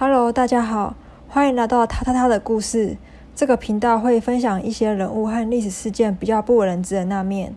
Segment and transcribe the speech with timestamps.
[0.00, 0.94] Hello，大家好，
[1.28, 2.96] 欢迎来到他他他的故事。
[3.34, 7.54] 这个频道会分享一些人物和历史事件比较不为人知的那面。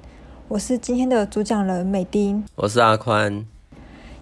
[0.50, 3.46] 我是今天的主讲人美丁，我是阿宽。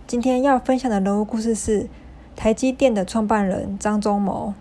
[0.06, 1.90] 今天要分享的人物故事是
[2.36, 4.54] 台积电的创办人张忠谋。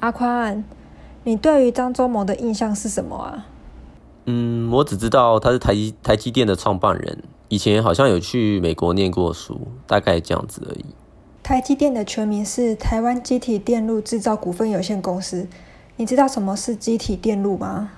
[0.00, 0.62] 阿宽，
[1.24, 3.46] 你对于张忠谋的印象是什么啊？
[4.30, 10.84] 嗯，我只知道他是台积台积电的创办人，以前好像有去美国念过书，大概这样子而已。
[11.42, 15.48] 台积电的全名是台湾机体电路制造股份有限公司。
[15.96, 17.90] 你知道什么是机体电路吗？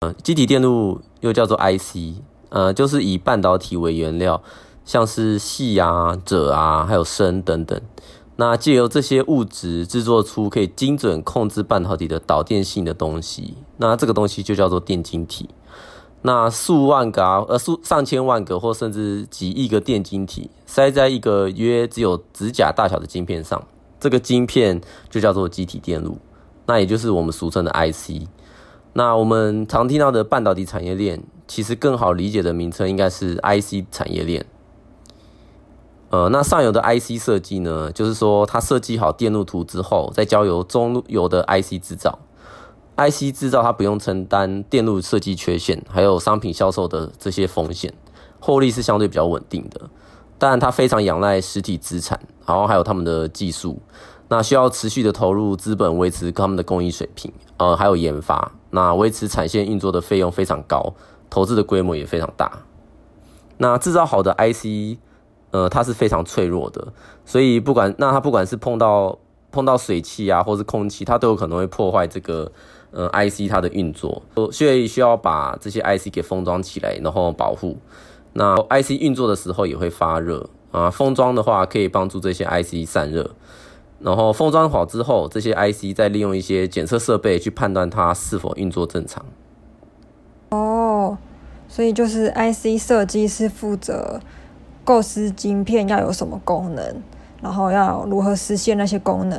[0.00, 4.42] 嗯，机体电路又叫做 IC，呃，就是以半导体为原料，
[4.86, 7.78] 像是细啊、锗啊，还有砷等等。
[8.40, 15.48] 那借由这些物质制作出可以精准控制半导体的导电性的东西，那这个东西就叫做电晶体。
[16.22, 23.60] 那数万个啊，呃，数上千万个或甚至几亿个电晶体塞在一个约只有指甲大小的晶片上，
[23.98, 26.16] 这个晶片就叫做机体电路，
[26.66, 28.28] 那也就是我们俗称的 IC。
[28.92, 34.46] 那我们常听到的半导体产业链，其实更好理解的名称应该是 IC 产业链。
[36.10, 42.18] 呃，那上游的 IC 设计呢，就是说它设计好电路图之后，再交由中游的 IC 制造。
[42.96, 47.92] IC 制造它不用承担电路设计缺陷，还有商品销售的这些风险，
[48.40, 49.90] 获利是相对比较稳定的。
[50.38, 53.78] 当然，它非常仰赖实体资产，然后还有他们的技术，
[54.28, 58.52] 那需要持续的投入资本维持他们的工艺水平，呃，还有研发。
[58.70, 60.94] 那维持产线运作的费用非常高，
[61.28, 62.60] 投资的规模也非常大。
[63.58, 64.98] 那制造好的 IC。
[65.50, 66.92] 呃，它是非常脆弱的，
[67.24, 69.18] 所以不管那它不管是碰到
[69.50, 72.52] 碰到水汽啊，或是空气，它都有可能会破坏这个
[72.90, 77.78] 呃 IC 它的运作，所以需要把这些 IC 给封装起来，然后保护。
[78.34, 83.30] 那 IC 运作的时候也会发热啊，封装的话可以帮助这些 IC 散热，
[84.00, 89.24] 然后封装好之后，这些 IC 再利用一些检测设备去判断它是否运作正常。
[90.50, 91.16] 哦，
[91.68, 94.20] 所以就是 IC 设计是负责。
[94.88, 96.82] 构思晶片要有什么功能，
[97.42, 99.38] 然后要如何实现那些功能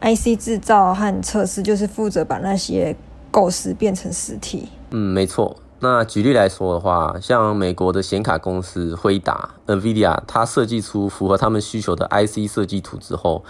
[0.00, 2.96] ？IC 制造和测试就是负责把那些
[3.30, 4.68] 构思变成实体。
[4.90, 5.54] 嗯，没错。
[5.78, 13.44] 那举例来说的话，像美国的显卡公司辉达 （NVIDIA），它设计出符合他们需求的 IC 设计图之后，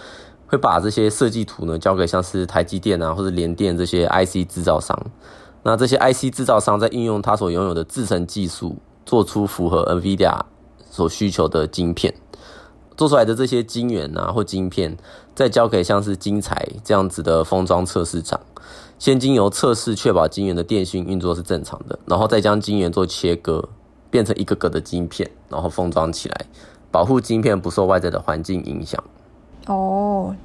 [0.45, 4.95] 会把这些设计图呢交给像是台积电啊或者联电这些 IC 制造商。
[5.63, 8.75] 那这些 IC 制造商在运用它所拥有的制程技术，
[9.07, 10.39] 做出符合 NVIDIA。
[10.89, 12.13] 所需求的晶片
[12.97, 14.97] 做出来的这些晶圆啊或晶片，
[15.33, 18.39] 再交给像是晶材这样子的封装测试厂，
[18.97, 23.69] 先经由测试确保晶圆的电讯运作是正常的，然后再将晶圆做切割，
[24.09, 26.45] 变成一个个的晶片，然后封装起来，
[26.91, 29.01] 保护晶片不受外在的环境影响。
[29.67, 30.35] 哦，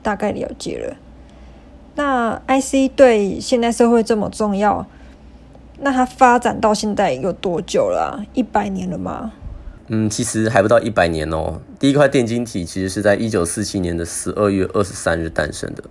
[0.00, 0.96] 大概了解了。
[1.96, 4.86] 那 IC 对现代社会这么重要，
[5.80, 8.24] 那它发展到现在有多久了？
[8.34, 9.32] 一百年了吗？
[9.88, 11.60] 嗯，其实还不到一百年哦。
[11.78, 15.84] 第一块电晶体其实是在一九四七年的十二月二十三日诞生的，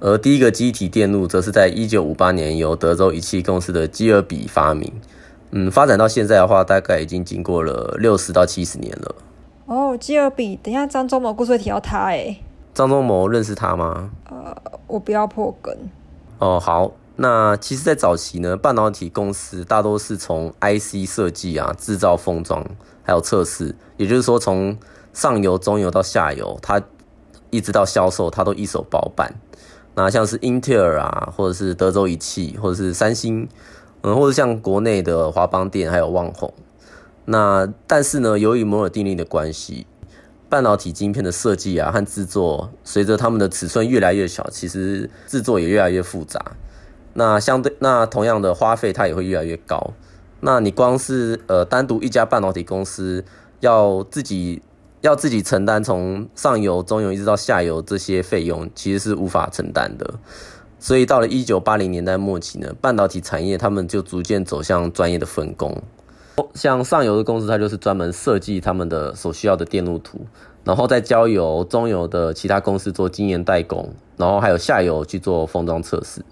[0.00, 4.92] 而第一个机体电路则是在一九五八年由德州仪器公司的基尔比发明。
[5.50, 9.14] 嗯，发展到现在的话，大概已经经过了六十到七十年了。
[9.66, 12.38] 哦，基尔比，等一下张忠谋故事会提到他诶。
[12.72, 14.10] 张忠谋认识他吗？
[14.30, 15.76] 呃，我不要破梗。
[16.38, 16.92] 哦，好。
[17.16, 22.66] 那其实，在早期呢，半导体公司大多是从 IC 设计啊、制造、封装，
[23.04, 24.76] 还有测试，也就是说，从
[25.12, 26.82] 上游、中游到下游，它
[27.50, 29.32] 一直到销售，它都一手包办。
[29.94, 33.48] 那像是英特尔啊，或者是德州仪器，或者是三星，
[34.02, 36.52] 嗯，或者像国内的华邦电，还有旺宏。
[37.26, 39.86] 那但是呢，由于摩尔定律的关系，
[40.48, 46.40] 半导体晶片的设计啊和制作，随着它们的尺寸越来越小，其实制作也越来越复杂。
[47.12, 49.92] 那相对，那同样的花费它也会越来越高。
[50.46, 53.24] 那你光是呃单独一家半导体公司
[53.60, 54.60] 要自己
[55.00, 60.14] 要自己承担从上游、中游一直到下游这些费用，其实是无法承担的。
[60.78, 65.82] 所以到了一九八零年代末期呢，半导体产业他们就逐渐走向专业的分工。
[66.52, 70.26] 像上游的公司，它就是专门设计他们的所需要的电路图，
[70.62, 76.22] 然后再交由中游的其他公司做经验代工，然后还有下游去做封装测试。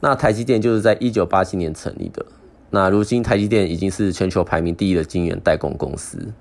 [0.00, 2.26] 那台积电就是在一九八七年成立的。
[2.74, 6.32] 那如今台积电已经是全球排名第一的晶圆代工公司。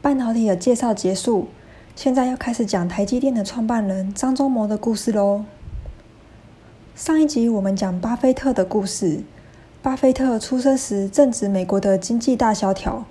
[0.00, 1.48] 半导体的介绍结束，
[1.94, 5.44] 现在要开始讲台积电的创办人张忠谋的故事喽。
[6.94, 9.22] 上一集我们讲巴菲特的故事，
[9.82, 13.04] 巴菲特出生时正值美国的经济大萧条。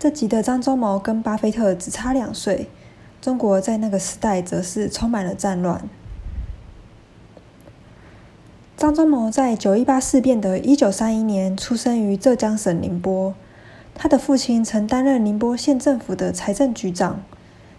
[0.00, 2.68] 这集的张忠谋跟巴菲特只差两岁，
[3.20, 5.86] 中国在那个时代则是充满了战乱。
[8.78, 13.34] 张忠谋在九一八事变的一九三一年出生于浙江省宁波，
[13.94, 17.22] 他的父亲曾担任宁波县政府的财政局长，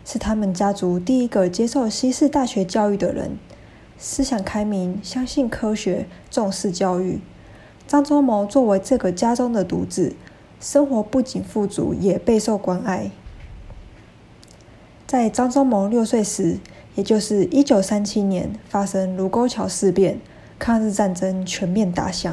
[0.05, 3.39] 是他们家族第一个接受西式大学教育的人，
[3.97, 7.19] 思想开明，相信科学，重视教育。
[7.87, 10.13] 张忠谋作为这个家中的独子，
[10.61, 13.11] 生活不仅富足，也备受关爱。
[15.05, 16.59] 在张忠谋六岁时，
[16.95, 20.19] 也就是一九三七年，发生卢沟桥事变。
[20.59, 22.31] 抗日战争全面打响，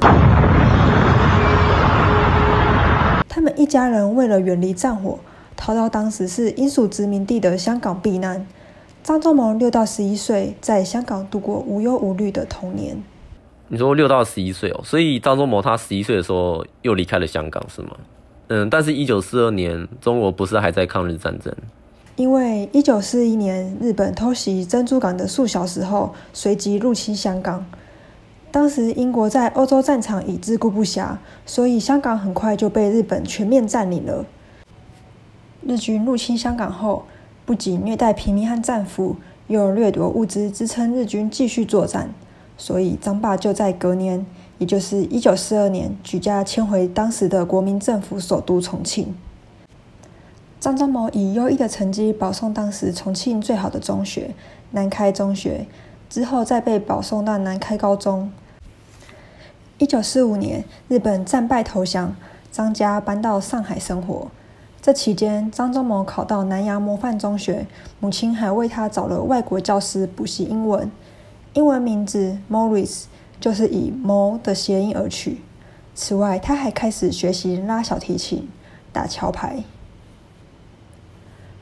[3.27, 5.19] 他们一家人为了远离战火，
[5.57, 8.47] 逃到当时是英属殖民地的香港避难。
[9.03, 13.03] 张忠谋六到十一岁，在香港度过无忧无虑的童年。
[13.69, 17.97] 你说六到十一岁哦，所以张忠谋他十一岁的时候又离开了香港，是吗？
[18.49, 21.55] 嗯，但是，一九四二年，中国不是还在抗日战争？
[22.17, 27.65] 因为一九四一年日本偷袭珍珠港的数小时后，随即入侵香港。
[28.51, 34.25] 当时英国在欧洲战场已自顾不暇，所以香港很快就被日本全面占领了。
[35.67, 37.05] 日军入侵香港后，
[37.45, 39.17] 不仅虐待平民和战俘，
[39.49, 42.13] 又掠夺物资支撑日军继续作战。
[42.57, 44.25] 所以张爸就在隔年，
[44.59, 49.15] 也就是一九四二年，举家迁回当时的国民政府首都重庆。
[50.61, 54.35] 张忠谋以优异的成绩保送当时重庆最好的中学——
[54.73, 55.67] 南开中学。
[56.11, 58.33] 之后再被保送到南开高中。
[59.77, 62.17] 一九四五年，日本战败投降，
[62.51, 64.29] 张家搬到上海生活。
[64.81, 67.67] 这期间，张忠谋考到南洋模范中学，
[68.01, 70.91] 母亲还为他找了外国教师补习英文。
[71.53, 73.05] 英文名字 Morris
[73.41, 75.41] 就是以 Mo 的谐音而取。
[75.95, 78.49] 此外，他还开始学习拉小提琴、
[78.93, 79.65] 打桥牌。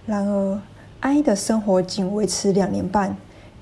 [0.05, 0.61] 然而，
[1.01, 3.17] 安逸的生活仅维持两年半。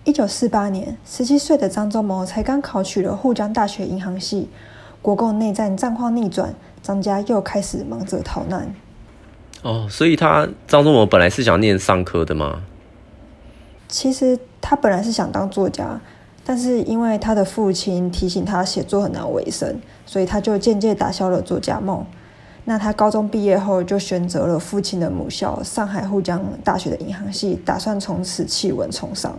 [0.05, 4.49] 一九四八年，十七岁的张忠谋才刚考取了沪江大学银行系。
[5.01, 8.75] 国共内战战况逆转，张家又开始忙着逃难。
[9.63, 12.63] 哦，所以他张忠谋本来是想念商科的吗？
[13.89, 16.01] 其实他本来是想当作家，
[16.45, 22.05] 但是因为他的父亲提醒他写作很难为生，所以他就渐渐打消了作家梦。
[22.67, 29.37] 那他高中毕业后就选择了父亲的母校上海沪江大学的银行系，打算从此弃文从商。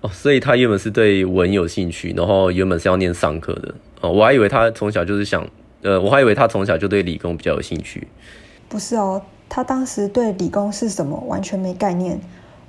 [0.00, 3.74] 哦，所以他原本是对文有兴趣，然后原本是要念商科的。
[4.00, 5.44] 哦，我还以为他从小就是想，
[5.82, 8.06] 呃，我还以为他从小就对理工比较有兴趣。
[8.68, 12.20] 不是哦，他当时对理工是什么完全没概念。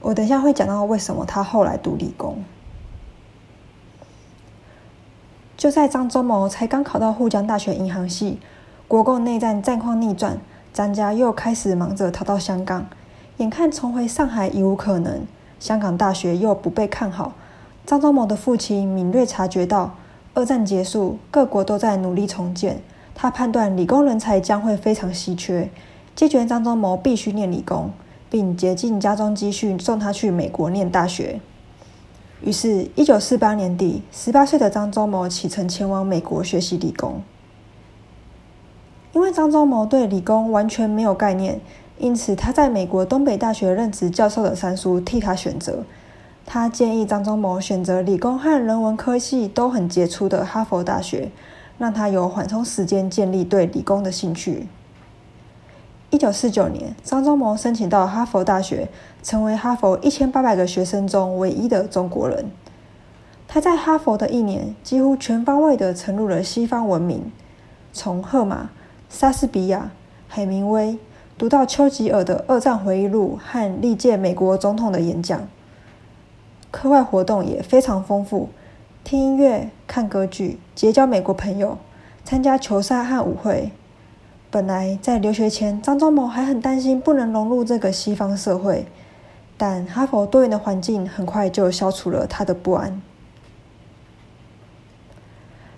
[0.02, 2.44] 我等一下会讲到为什么他后来读理工。
[5.58, 8.40] 就在张忠谋才刚考到沪江大学银行系，
[8.90, 10.38] 国共内战战况逆转，
[10.74, 12.86] 张家又开始忙着逃到香港，
[13.38, 15.26] 眼看重回上海已无可能。
[15.58, 17.34] 香港大学又不被看好，
[17.86, 19.96] 张忠谋的父亲敏锐察觉到，
[20.34, 22.82] 二战结束，各国都在努力重建，
[23.16, 25.70] 他判断理工人才将会非常稀缺，
[26.14, 27.92] 坚决张忠谋必须念理工，
[28.30, 31.40] 并竭尽家中积蓄送他去美国念大学。
[32.42, 37.22] 于是，一九四八年底，十八岁的张忠谋启程前往美国学习理工。
[39.14, 41.62] 因为张忠谋对理工完全没有概念。
[41.98, 45.86] 因此，他在美国东北大学任职教授的三叔替他选择。
[46.46, 51.32] 他建议张忠谋选择理工和人文科系都很杰出的哈佛大学，
[51.78, 54.68] 让他有缓冲时间建立对理工的兴趣。
[56.16, 58.88] 一九四九年，张忠谋申请到哈佛大学，
[59.22, 62.50] 成为哈佛一千八百个学生中唯一的中国人。
[63.50, 67.30] 他在哈佛的一年，几乎全方位的沉入了西方文明，
[67.92, 68.70] 从荷马、
[69.10, 69.92] 莎士比亚、
[70.30, 70.98] 海明威。
[71.38, 75.46] 读到丘吉尔的二战回忆录和历届美国总统的演讲，
[76.72, 78.48] 课外活动也非常丰富，
[79.04, 81.78] 听音乐、看歌剧、结交美国朋友、
[82.24, 83.74] 参加球赛和舞会。
[84.56, 88.86] 本来在留学前，张忠谋还很担心不能融入这个西方社会，
[89.58, 93.02] 但哈佛多元的环境很快就消除了他的不安。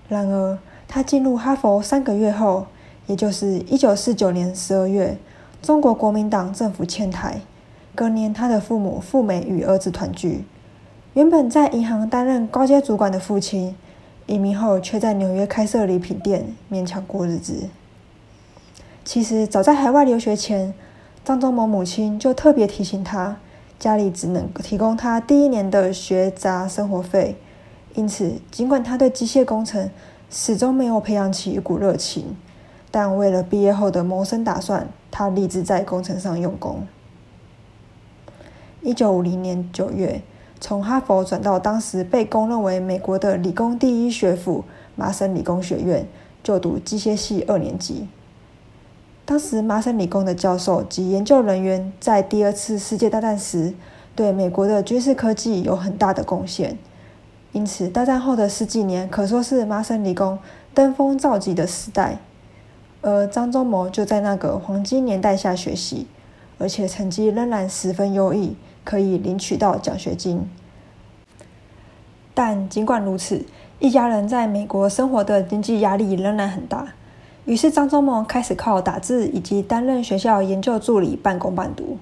[0.07, 2.67] 然而，他进入哈佛三个月后，
[3.07, 5.17] 也就是一九四九年十二月。
[5.60, 7.41] 中国国民党政府迁台，
[7.96, 10.46] 隔年他的父母赴美与儿子团聚。
[11.15, 13.75] 原本在银行担任高阶主管的父亲，
[14.27, 17.67] 移民后却在纽约开设礼品店，勉强过日子。
[19.08, 20.74] 其实早在海外留学前，
[21.24, 23.38] 张忠谋母亲就特别提醒他，
[23.80, 27.38] 家里只能提供他第一年的学杂生活费。
[27.96, 29.90] 因此，尽管他对机械工程
[30.30, 32.36] 始终没有培养起一股热情，
[32.92, 36.86] 但为了毕业后的谋生打算，他立志在工程上用功。
[38.82, 40.22] 一九五零年九月，
[40.60, 44.66] 从哈佛转到当时被公认为美国的理工第一学府——
[44.98, 46.06] 麻省理工学院，
[46.44, 48.10] 就读机械系二年级。
[49.27, 53.74] 当时，麻省理工的教授及研究人员在第二次世界大战时，
[54.15, 56.77] 对美国的军事科技有很大的贡献。
[57.51, 60.39] 因此，大战后的十几年可说是麻省理工
[60.74, 62.19] 登峰造极的时代。
[63.01, 66.07] 而张忠谋就在那个黄金年代下学习，
[66.57, 68.55] 而且成绩仍然十分优异，
[68.86, 70.50] 可以领取到奖学金。
[72.34, 73.46] 但尽管如此，
[73.79, 76.93] 一家人在美国生活的经济压力仍然很大。
[77.48, 81.98] 于是，张忠谋开始靠打字以及担任学校研究助理半工半读，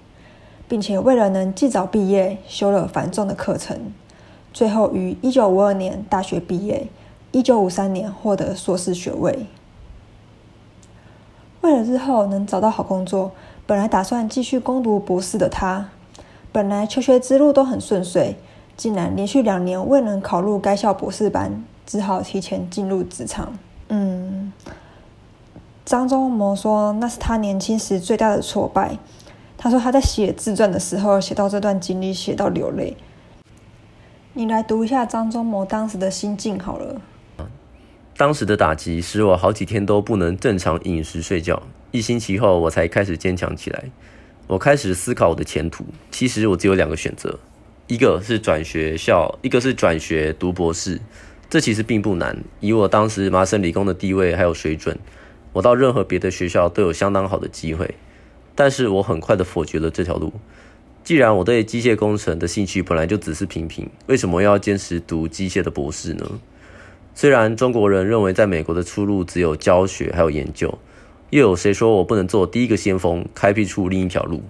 [0.68, 3.94] 并且为了能尽早毕业，修了繁重的课程。
[4.52, 6.88] 最后于一九五二年大学毕业，
[7.32, 9.46] 一九五三年获得硕士学位。
[11.62, 13.32] 为了日后能找到好工作，
[13.68, 15.90] 本来打算继续攻读博士的他，
[16.52, 18.36] 本来求学之路都很顺遂，
[18.76, 23.54] 竟然连续两年未能考入该校博士班，只好提前进入职场。
[23.90, 24.52] 嗯。
[25.86, 28.98] 张忠谋说：“那是他年轻时最大的挫败。”
[29.56, 32.98] 他说：“他在写自传的时候，写到这段经历，写到流泪。”
[34.34, 37.00] 你来读一下张忠谋当时的心境好了。
[38.18, 41.62] 当时的打击使我好几天都不能正常饮食睡觉，
[41.92, 43.84] 一星期后我才开始坚强起来。
[44.48, 45.86] 我开始思考我的前途。
[46.10, 47.38] 其实我只有两个选择，
[47.88, 51.00] 一个是转学校，一个是转学读博士。
[51.48, 54.98] 这其实并不难，以我当时麻省理工的地位还有水准。
[55.56, 57.96] 我到任何别的学校都有相当好的机会，
[58.56, 60.34] 但是我很快的否决了这条路。
[61.02, 66.30] 既然我对机械工程的兴趣本来就只是平平，为什么要坚持读机械的博士呢？
[67.14, 70.78] 虽然中国人认为在美国的出路只有教学还有研究，
[71.30, 74.44] 又有谁说我不能做第一个先锋，开辟出另一条路？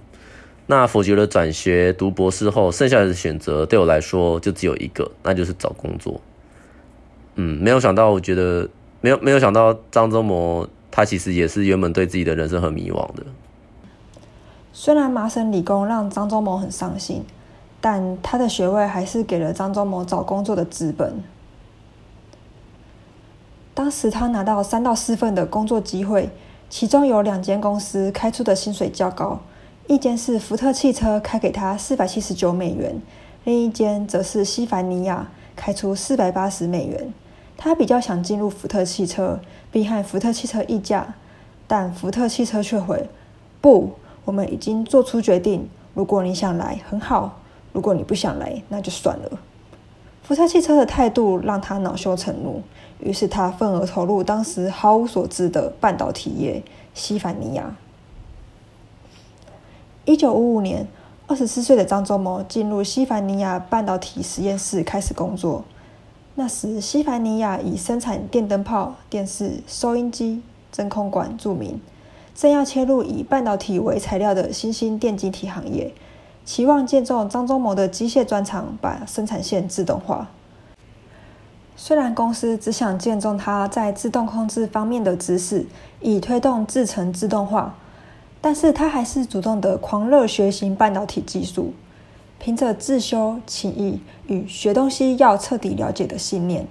[0.66, 6.20] 那否决了转学读博士后，剩下的选择对我来说就只有一个，那就是找工作。
[7.36, 8.68] 嗯，没有想到，我觉得
[9.02, 10.68] 没有没有想到张忠谋。
[10.96, 13.26] 他其实也是原本对自己的人生很迷惘的。
[14.72, 17.26] 虽然麻省理工让张忠谋很伤心，
[17.82, 21.22] 但他的学位还是给了张忠谋找工作的资本。
[23.74, 26.30] 当时他拿到三到四份的工作机会，
[26.70, 29.42] 其中有两间公司开出的薪水较高，
[29.88, 32.94] 一间是福特汽车，开给他四百七十九美元；
[33.44, 37.14] 另一间则是西凡尼亚，开出四百八十美元。
[37.58, 39.40] 他比较想进入福特汽车，
[39.76, 41.16] 并和福特汽车议价，
[41.68, 43.10] 但福特汽车却回
[43.60, 43.92] ：“不，
[44.24, 45.68] 我们已经做出决定。
[45.94, 47.32] 如果你想来，很好；
[47.74, 49.38] 如果你不想来，那就算了。”
[50.24, 52.62] 福特汽车的态度让他恼羞成怒，
[53.02, 56.64] 于是他愤而投入当时毫无所知的半导体业——
[56.96, 57.76] 西凡尼亚。
[60.06, 60.88] 一九五五年，
[61.28, 65.66] 二十四岁的张忠谋进入西凡尼亚半导体实验室开始工作。
[66.38, 71.80] 那时，西凡尼亚以生产电灯泡、电视、收音机、真空管著名，
[72.36, 75.94] 正要切入以半导体为材料的新兴电晶体行业，
[76.44, 80.28] 期望借重张忠谋的机械专长，把生产线自动化。
[81.78, 85.66] 虽然公司只想借重他在自动控制方面的知识，
[86.02, 87.76] 以推动制程自动化，
[88.42, 91.74] 但是他还是主动的狂热学习半导体技术。
[92.40, 96.68] 凭着自修、情谊与学东西要彻底了解的信念，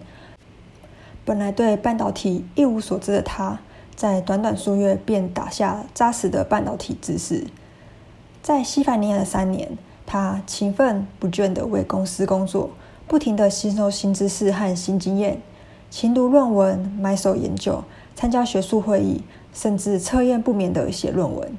[1.25, 3.59] 本来对半导体一无所知的他，
[3.97, 7.47] 在短短数月便打下扎实的半导体知识。
[8.43, 12.71] 在西凡尼亚的三年，他勤奋不倦地为公司工作，
[13.09, 15.41] 不停地吸收新知识和新经验，
[15.91, 17.83] 勤读论文、埋首研究、
[18.15, 21.57] 参加学术会议，甚至彻夜不眠地写论文。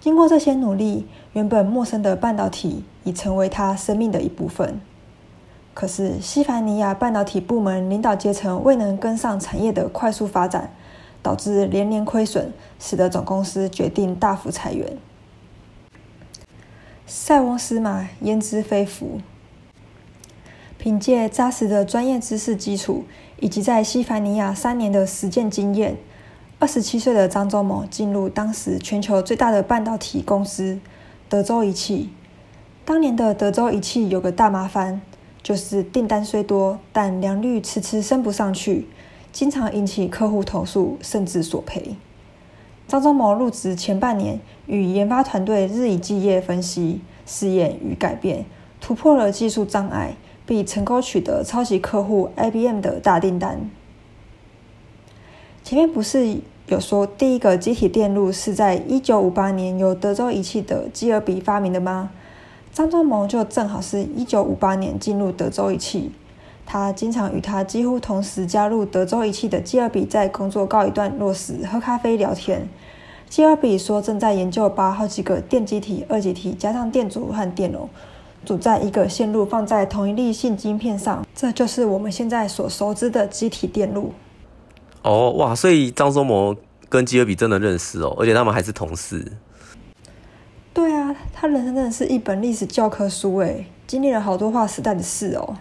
[0.00, 4.80] 经过这些努力，原本陌生的半导体已成为他生命的一部分。
[5.74, 10.72] 可是，西凡尼亚半导体部门领导阶层未能跟上产业的快速发展，
[11.22, 14.96] 导致连年亏损，使得总公司决定大幅裁员。
[17.06, 19.20] 塞翁失马，焉知非福？
[20.78, 23.04] 凭借扎实的专业知识基础，
[23.38, 25.98] 以及在西凡尼亚三年的实践经验。
[26.60, 30.78] 二十七岁的张忠谋进入当时全球最大的半导体公司
[31.26, 32.10] 德州仪器。
[32.84, 35.00] 当年的德州仪器有个大麻烦，
[35.42, 38.86] 就是订单虽多，但良率迟迟升不上去，
[39.32, 41.96] 经常引起客户投诉，甚至索赔。
[42.86, 48.44] 张忠谋入职前半年，与研发团队日以继夜分析、试验与改变，
[48.82, 50.14] 突破了技术障碍，
[50.44, 53.70] 并成功取得超级客户 IBM 的大订单。
[55.62, 62.10] 前面不是有说第一个机体电路是在一九五八年由德州仪器的基尔比发明的吗？
[62.72, 66.12] 张忠谋就正好是一九五八年进入德州仪器。
[66.64, 72.68] 他经常与他几乎同时加入德州仪器的基尔比在工作告一段落时喝咖啡聊天。
[73.28, 77.88] 基尔比说正在研究把好几个电机体、二极体加上电阻和电容，
[78.44, 84.12] 组在一个线路放在同一粒性晶片上，这就是我们现在所熟知的机体电路。
[85.02, 85.54] 哦，哇！
[85.54, 86.54] 所以张忠谋
[86.88, 89.32] 跟基尔比真的认识哦，而且他们还是同事。
[90.74, 95.56] 对啊，他人生真的是一本历史教科书诶，经历了好多划时代的事哦。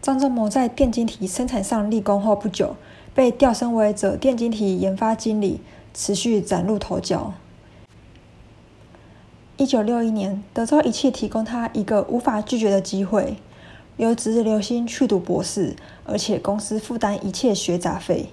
[0.00, 2.74] 张忠谋在电晶体生产上立功后不久，
[3.14, 5.60] 被调升为者电晶体研发经理，
[5.92, 7.34] 持续崭露头角。
[9.60, 13.36] 一九六一年，德州仪器提供他一个无法拒绝的机会，
[13.98, 15.76] 留职留薪去读博士，
[16.06, 18.30] 而且公司负担一切学杂费，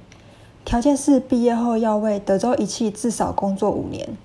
[0.64, 4.16] 条件是毕业后要为德州仪器至少工作五年。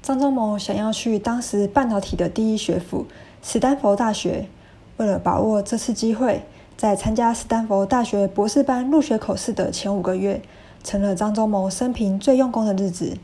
[0.00, 3.04] 张忠谋想要去当时半导体的第一学府
[3.42, 4.48] 斯坦福大学。
[4.96, 6.42] 为了把握这次机会，
[6.74, 10.40] 在参加斯坦福大学博士班入学考试的前五个月，
[10.82, 13.18] 成了张忠谋生平最用功的日子。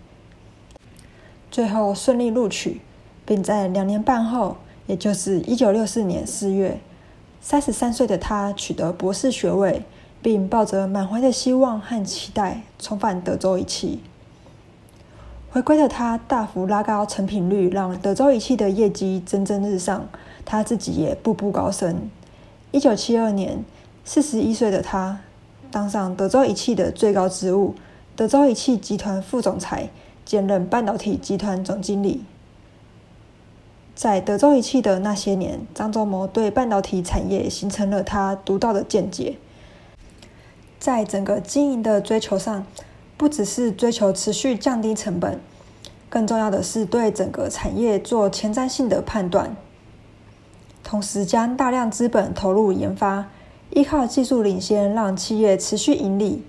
[1.55, 2.81] 最后顺利录取，
[3.25, 4.57] 并在两年半后，
[4.89, 6.81] 也就是一九六四年四月，
[7.41, 9.85] 三十三岁的他取得博士学位，
[10.21, 14.01] 并抱着满怀的希望和期待重返德州仪器。
[15.53, 20.09] 回归的他大幅拉高成品率，让德州仪器的业绩蒸蒸日上。
[20.45, 22.11] 他自己也步步高升。
[22.73, 23.65] 一九七二年，
[24.05, 25.21] 四十一岁的他
[25.71, 27.77] 当上德州仪器的最高职务——
[28.17, 29.89] 德州仪器集团副总裁，
[30.25, 32.25] 兼任半导体集团总经理。
[33.95, 39.37] 在德州仪器的那些年，张忠谋对半导体产业形成了他独到的见解。
[40.81, 42.67] 在整个经营的追求上，
[43.17, 45.41] 不只是追求持续降低成本，
[46.09, 49.57] 更重要的是对整个产业做前瞻性的判断。
[50.83, 53.31] 同时将大量资本投入研发，
[53.71, 56.45] 依靠技术领先让企业持续盈利。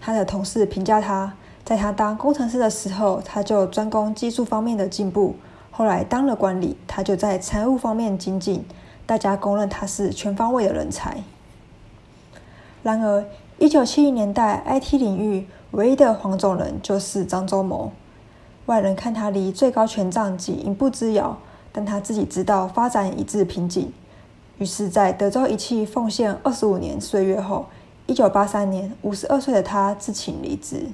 [0.00, 5.34] 他的同事评价他，在他当工程师的时候，他就专攻技术方面的进步；
[5.72, 8.64] 后来当了管理，他就在财务方面精进。
[9.04, 11.24] 大家公认他是全方位的人才。
[12.84, 13.24] 然而，
[13.58, 17.90] 一九七零年代 IT 领域唯一的黄种人就是张忠谋，
[18.66, 21.36] 外人看他离最高权杖仅一步之遥。
[21.72, 23.92] 但他自己知道发展已至瓶颈，
[24.58, 27.66] 于是，在德州仪器奉献二十五年岁月后，
[28.06, 30.86] 一九八三年，五十二岁的他自请离职。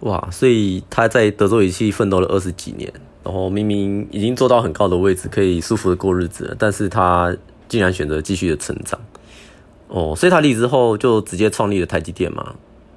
[0.00, 0.28] 哇！
[0.30, 2.90] 所以他在德州仪器奋斗了二十几年，
[3.22, 7.36] 然后明明已经做到很高的位置，可以舒服的过日子了，但是他
[7.68, 8.98] 竟然选择继续的成长。
[9.88, 12.54] 哦，所以他离职后就直接创立了台积电吗？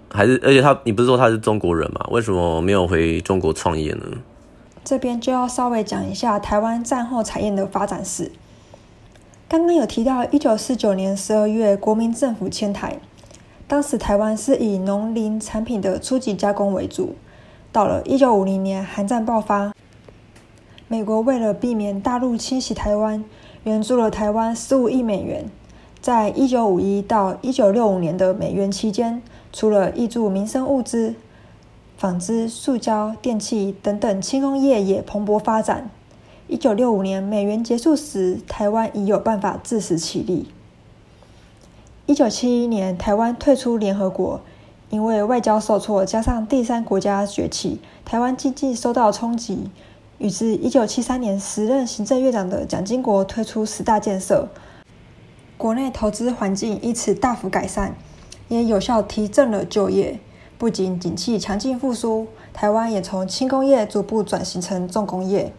[0.09, 2.05] 还是而且他，你不是说他是中国人吗？
[2.11, 4.05] 为什么没有回中国创业呢？
[4.83, 8.31] 这边就要稍微讲一下台湾战后产业的发展史。
[9.49, 12.99] 刚刚有提到，一九四九年十二月，国民政府迁台，
[13.73, 17.15] 当时台湾是以农林产品的初级加工为主。
[17.71, 19.73] 到了一九五零年，韩战爆发，
[20.87, 23.25] 美国为了避免大陆侵袭台湾，
[23.63, 25.49] 援助了台湾十五亿美元。
[25.99, 31.15] 在一九五一到一九六五年的美元期间，除了挹注民生物资。
[31.97, 35.89] 纺织、塑胶、电器等等轻工业也蓬勃发展。
[36.47, 40.49] 一九六五年美元结束时，台湾已有办法自食其力。
[42.05, 44.41] 一九七一年，台湾退出联合国，
[44.89, 49.69] 因为外交受挫，加上第三国家崛起，台湾经济受到冲击。
[50.17, 54.49] 于是，一九七三年，时任行政院长的蒋经国推出十大建设，
[55.57, 57.95] 国内投资环境因此大幅改善，
[58.49, 60.19] 也有效提振了就业。
[60.57, 65.53] 不仅景气强劲复苏，台湾也从轻工业逐步转型成重工业。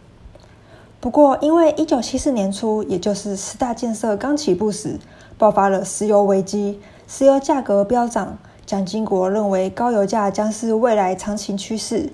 [1.00, 4.98] 不过，因为一九七四年初，也就是十大建设刚起步时，
[5.36, 8.38] 爆发了石油危机，石油价格飙涨。
[8.66, 12.10] 蒋经国认为高油价将是未来长期趋势，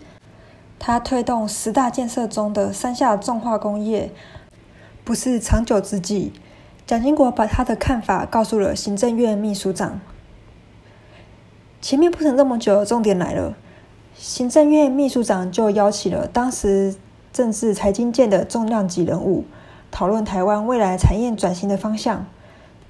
[0.81, 4.11] 他推动十大建设中的三下重化工业
[5.05, 6.33] 不是长久之计。
[6.87, 10.01] 蒋经国把他的看法告诉了行政院秘书长。
[11.81, 13.55] 前面铺陈这么久，重点来了。
[14.17, 16.97] 行政院秘书长就邀请了当时
[17.33, 19.45] 政治财经界的重量级人物，
[19.93, 22.27] 讨论台湾未来产业转型的方向。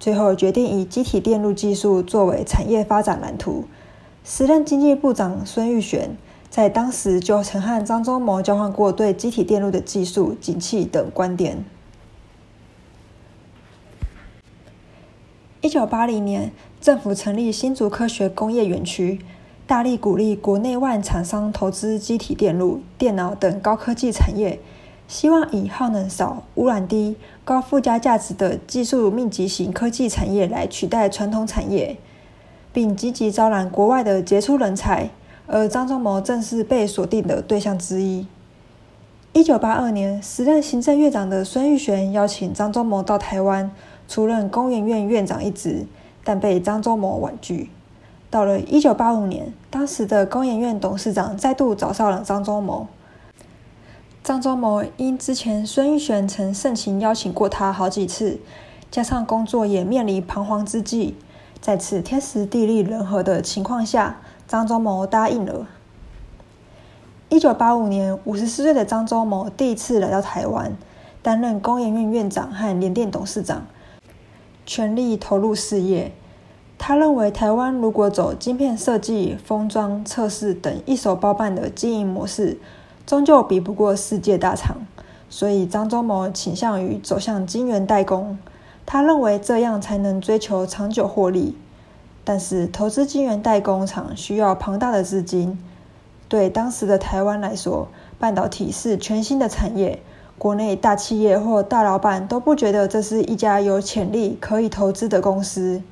[0.00, 3.66] 最后决定以机体电路技术作为产业发展蓝图。
[4.24, 6.16] 时任经济部长孙玉璇
[6.48, 11.64] 在当时就曾和张忠谋交换过对机体电路的技术景气等观点。
[15.60, 19.20] 一九八零年，政府成立新竹科学工业园区，
[19.66, 24.58] 大力鼓励国内外厂商投资机体电路、电脑等高科技产业。
[25.10, 31.96] 希望以耗能少、污染低、高附加价值的技术密集型科技产业来取代传统产业，
[32.72, 35.10] 并积极招揽国外的杰出人才，
[35.48, 38.24] 而张忠谋正是被锁定的对象之一。
[39.32, 43.68] 一九八二年，时任行政院长的孙玉璇邀请张忠谋到台湾
[44.06, 45.84] 出任工研院院长一职，
[46.22, 47.68] 但被张忠谋婉拒。
[48.30, 52.86] 到了一九八五年，当时的工研院董事长再度找上了张忠谋。
[54.22, 58.38] 张忠谋因之前孙玉璇曾盛情邀请过他好几次，
[58.90, 61.14] 加上工作也面临彷徨之际，
[61.58, 65.66] 在此天时地利人和的情况下，张忠谋答应了。
[67.30, 70.76] 一九八五年，五十四岁的张忠谋第一次来到台湾，
[71.22, 73.66] 担任工研院院长和联电董事长，
[74.66, 76.12] 全力投入事业。
[76.76, 82.58] 他认为，台湾如果走晶片设计、封装、测试等一手包办的经营模式，
[83.10, 84.76] 终究比不过世界大厂，
[85.28, 88.38] 所以张忠谋倾向于走向晶圆代工。
[88.86, 91.56] 他认为这样才能追求长久获利。
[92.22, 95.58] 但是投资晶圆代工厂需要庞大的资金，
[96.28, 97.88] 对当时的台湾来说，
[98.20, 100.00] 半导体是全新的产业，
[100.38, 105.82] 国内大企业或大老板都不觉得这是一家有潜力可以投资的公司。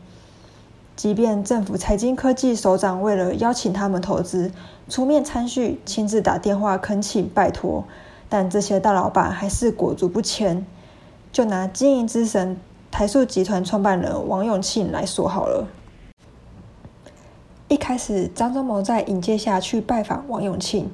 [0.99, 4.51] 即便政府财经科技首长为了邀请他们投资，
[4.89, 7.85] 出面参叙，亲自打电话恳请拜托，
[8.29, 10.67] 但这些大老板还是裹足不前。
[11.31, 12.57] 就拿经营之神
[12.91, 15.69] 台塑集团创办人王永庆来说好了。
[17.69, 20.91] 一开始，张忠谋在引介下去拜访王永庆，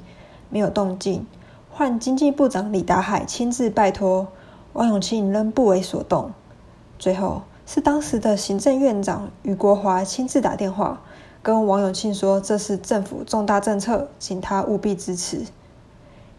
[0.50, 1.26] 没有动静。
[1.70, 4.28] 换经济部长李达海亲自拜托，
[4.74, 6.32] 王永庆仍不为所动。
[6.98, 7.40] 最后。
[7.66, 11.00] 是当时的行政院长余国华亲自打电话
[11.42, 15.42] 跟王永庆说：“这是政府重大政策，请他务必支持。”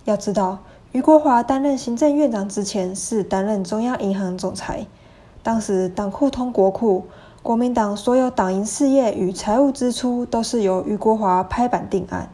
[0.05, 0.59] 要知道，
[0.91, 4.85] 余国华担任行政院长之前是担任中央银行总裁，
[5.41, 7.05] 当时党库通国库，
[7.41, 12.29] 国民党所有党营事业与财务支出都是由余国华拍板定案。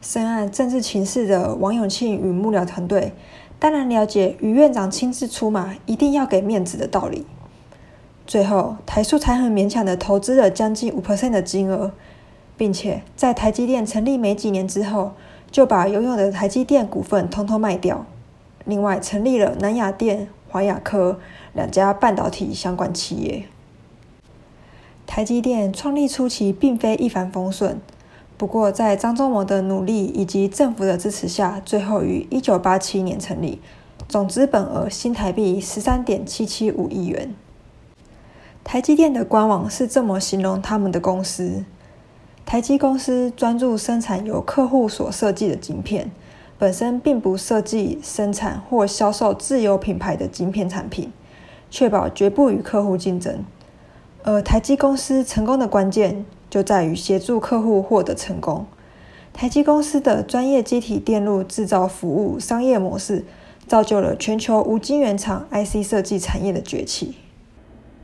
[0.00, 3.12] 深谙政治情势的王永庆与幕僚团队，
[3.58, 7.26] 当然了解余院长亲自出马，一定要给面子的道理。
[8.28, 11.92] 最后，台塑才很勉强的投资了将近五 percent 的金额，
[12.58, 15.12] 并且在台积电成立没几年之后，
[15.50, 18.04] 就把拥有的台积电股份通通卖掉。
[18.66, 21.18] 另外，成立了南亚电、华亚科
[21.54, 23.44] 两家半导体相关企业。
[25.06, 27.80] 台积电创立初期并非一帆风顺，
[28.36, 33.58] 不过在张忠谋的努力以及政府的支持下，最后于一九八七年成立，
[34.06, 37.34] 总资本额新台币十三点七七五亿元。
[38.70, 41.64] 台积电的官网是这么形容他们的公司：
[42.44, 46.12] 台积公司专注生产由客户所设计的晶片，
[46.58, 51.10] 本身并不设计、生产或销售自有品牌的晶片产品，
[51.70, 53.42] 确保绝不与客户竞争。
[54.22, 58.66] 而台积公司成功的关键就在于协助客户获得成功。
[59.32, 63.24] 台积公司的专业机体电路制造服务商业模式，
[63.66, 67.14] 造就了全球无晶圆厂 IC 设计产业的崛起。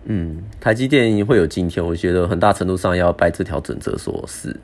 [0.06, 4.60] 嗯，台积电会有今天，我觉得很大程度上要拜这条准则所赐。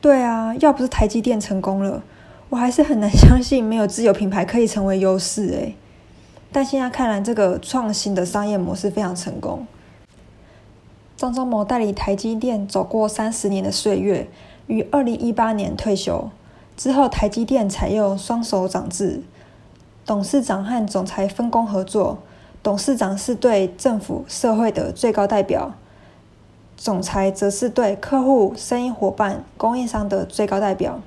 [0.00, 2.02] 对啊，要不是台积电成功了，
[2.50, 5.74] 我还是很难相信没有自有品牌可以成为优势诶。
[6.52, 9.66] 但现在看来，这个创新的商业模式非常成功。
[11.16, 14.28] 张忠谋代理台积电走过三十年的岁月，
[14.66, 16.30] 于二零一八年退休
[16.76, 19.22] 之后，台积电采用双手掌制，
[20.04, 22.18] 董事长和总裁分工合作。
[22.66, 25.72] 董事长是对政府、社会的最高代表，
[26.76, 31.00] 总裁则是对客户、生意伙伴、供应商的最高代表，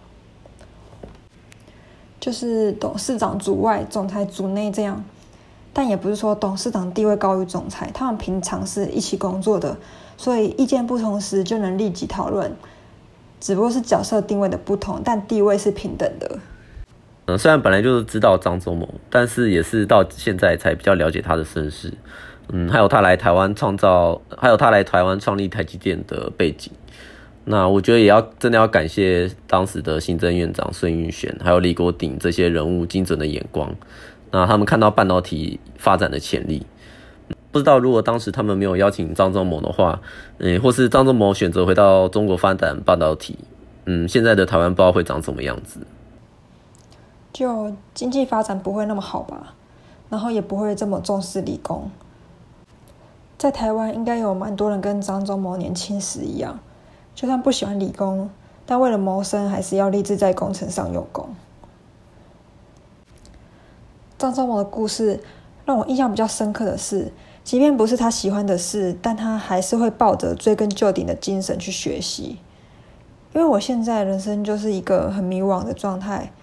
[2.18, 5.04] 就是董事长主外，总裁主内这样。
[5.74, 9.76] 但也不是说董事长地位高于总裁，他们平常是一起工作的，
[10.16, 12.56] 所以意见不同时就能立即讨论，
[13.42, 16.40] 只不过是角色定位的不同，但地位是平等的。
[17.30, 21.94] 嗯，虽然本来就是知道张忠谋，但是也是到现在才比较了解他的身世。
[22.52, 26.74] 嗯，还有他来台湾创造，还有他来台湾创立台积电的背景。
[27.46, 33.72] 那我觉得也要真的要感谢当时的行政院长孙运璇，还有李国鼎这些人物精准的眼光。
[34.32, 36.66] 那他们看到半导体发展的潜力。
[37.52, 40.00] 不知道如果当时他们没有邀请张忠谋的话，
[40.40, 43.38] 嗯，或是张忠谋选择回到中国发展半导体，
[43.86, 45.80] 嗯，现在的台湾不知道会长什么样子。
[47.40, 49.54] 就经济发展不会那么好吧，
[50.10, 51.90] 然后也不会这么重视理工。
[53.38, 56.60] 在台湾应该有蛮多人跟张忠谋年轻时一样，
[57.16, 58.30] 就算不喜欢理工，
[58.66, 61.30] 但为了谋生还是要立志在工程上用功。
[64.18, 65.24] 张忠谋的故事
[65.64, 67.14] 让我印象比较深刻的是。
[67.42, 72.38] 即便不是他喜欢的事，但他还是会抱着追根究底的精神去学习。
[73.34, 76.34] 因为我现在人生就是一个很迷惘的状态，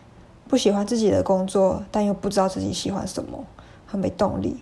[0.48, 3.44] 不喜欢自己的工作，但又不知道自己喜欢什么，
[3.86, 4.58] 很没动力。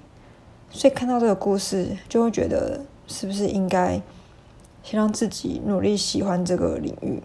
[0.70, 4.00] 所以看到这个故事，就会觉得是不是应该
[4.82, 7.22] 先让自己努力喜欢这个领域，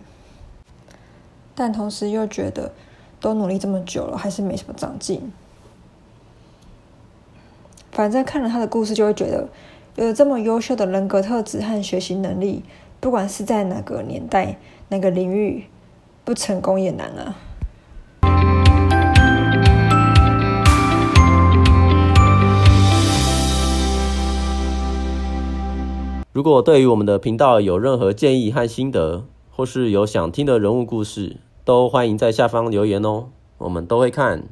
[1.55, 2.71] 但同时又觉得
[3.19, 5.31] 都努力这么久了，还是没什么长进。
[7.91, 9.49] 反正看了他的故事，就会觉得
[9.95, 12.63] 有这么优秀的人格特质和学习能力，
[12.99, 14.57] 不管是在哪个年代、
[14.89, 15.65] 哪个领域，
[16.23, 17.35] 不成功也难啊。
[26.39, 33.25] 如果对于我们的频道有任何建议和心得，或是有想听的人物故事，都欢迎在下方留言哦，
[33.57, 34.47] 我们都会看。